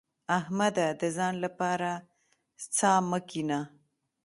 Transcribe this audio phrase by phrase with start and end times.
[0.37, 0.87] احمده!
[1.01, 1.89] د ځان لپاره
[2.75, 3.59] څا مه کينه.